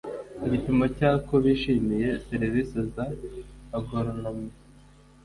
ku 0.37 0.45
gipimo 0.53 0.85
cya 0.97 1.11
ko 1.27 1.33
bishimiye 1.45 2.09
serivisi 2.27 2.77
za 2.93 3.05
agoronome 3.77 4.49